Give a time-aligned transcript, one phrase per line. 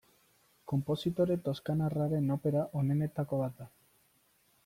[0.71, 3.71] Konpositore toskanarraren opera onenetako bat da.